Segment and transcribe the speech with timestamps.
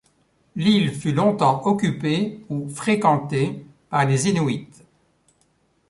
[0.55, 4.71] L'île fut longtemps occupée ou fréquentée par les Inuits.